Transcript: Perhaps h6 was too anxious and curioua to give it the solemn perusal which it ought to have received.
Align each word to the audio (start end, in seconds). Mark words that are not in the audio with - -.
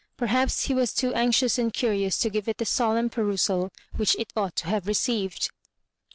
Perhaps 0.17 0.65
h6 0.67 0.73
was 0.75 0.93
too 0.95 1.13
anxious 1.13 1.59
and 1.59 1.71
curioua 1.71 2.19
to 2.21 2.29
give 2.31 2.47
it 2.47 2.57
the 2.57 2.65
solemn 2.65 3.07
perusal 3.07 3.69
which 3.97 4.15
it 4.17 4.33
ought 4.35 4.55
to 4.55 4.65
have 4.67 4.87
received. 4.87 5.51